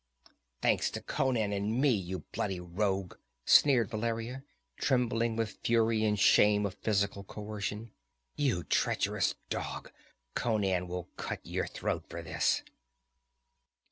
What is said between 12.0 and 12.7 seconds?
for this!"